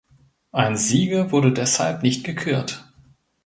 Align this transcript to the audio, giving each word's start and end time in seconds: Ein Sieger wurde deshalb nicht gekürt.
Ein 0.51 0.77
Sieger 0.77 1.31
wurde 1.31 1.51
deshalb 1.53 2.01
nicht 2.01 2.23
gekürt. 2.23 2.91